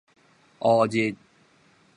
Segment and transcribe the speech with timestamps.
[0.59, 1.15] 烏日